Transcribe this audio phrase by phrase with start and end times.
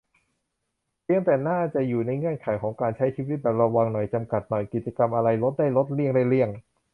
[1.03, 6.49] เพียงแต่น่าจะอยู่ในเงื่อนไขของการใช้ชีวิตแบบระวังหน่อย จำกัดหน่อย กิจกรรมอะไรลดได้ลด เลี่ยงได้เลี่ยง